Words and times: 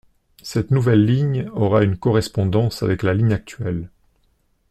Cette 0.41 0.71
nouvelle 0.71 1.05
ligne 1.05 1.47
aura 1.53 1.83
une 1.83 1.95
correspondance 1.95 2.81
avec 2.81 3.03
la 3.03 3.13
ligne 3.13 3.33
actuelle. 3.33 3.91